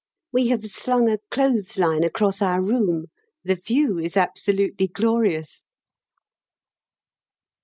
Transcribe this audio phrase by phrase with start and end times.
[0.31, 3.05] We have slung a clothes line across our room.
[3.43, 5.61] The view is absolutely glorious.